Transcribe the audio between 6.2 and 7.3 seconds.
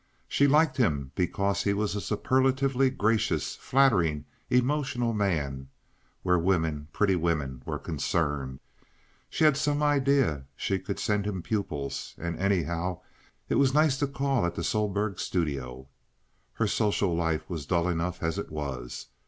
where women—pretty